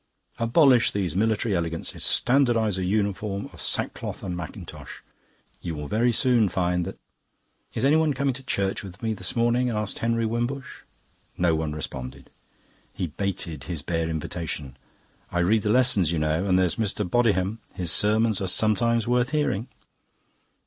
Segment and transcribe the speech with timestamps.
[0.39, 5.03] Abolish these military elegances, standardise a uniform of sack cloth and mackintosh,
[5.61, 6.97] you will very soon find that..."
[7.75, 10.79] "Is anyone coming to church with me this morning?" asked Henry Wimbush.
[11.37, 12.31] No one responded.
[12.91, 14.75] He baited his bare invitation.
[15.31, 16.47] "I read the lessons, you know.
[16.47, 17.07] And there's Mr.
[17.07, 17.59] Bodiham.
[17.75, 19.67] His sermons are sometimes worth hearing."